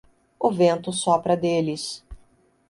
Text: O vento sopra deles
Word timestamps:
O 0.39 0.49
vento 0.51 0.91
sopra 0.91 1.37
deles 1.37 2.03